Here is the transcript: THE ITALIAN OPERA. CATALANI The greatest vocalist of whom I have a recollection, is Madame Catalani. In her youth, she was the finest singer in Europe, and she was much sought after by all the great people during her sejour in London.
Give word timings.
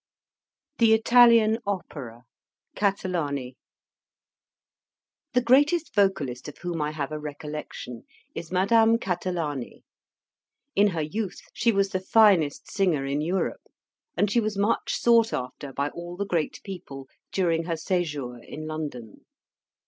THE 0.79 0.95
ITALIAN 0.95 1.59
OPERA. 1.63 2.23
CATALANI 2.75 3.55
The 5.33 5.43
greatest 5.43 5.93
vocalist 5.93 6.47
of 6.47 6.57
whom 6.57 6.81
I 6.81 6.89
have 6.89 7.11
a 7.11 7.19
recollection, 7.19 8.05
is 8.33 8.51
Madame 8.51 8.97
Catalani. 8.97 9.83
In 10.75 10.87
her 10.87 11.03
youth, 11.03 11.41
she 11.53 11.71
was 11.71 11.89
the 11.89 11.99
finest 11.99 12.67
singer 12.71 13.05
in 13.05 13.21
Europe, 13.21 13.67
and 14.17 14.31
she 14.31 14.39
was 14.39 14.57
much 14.57 14.95
sought 14.95 15.33
after 15.33 15.71
by 15.71 15.89
all 15.89 16.17
the 16.17 16.25
great 16.25 16.61
people 16.63 17.07
during 17.31 17.65
her 17.65 17.77
sejour 17.77 18.39
in 18.39 18.65
London. 18.65 19.25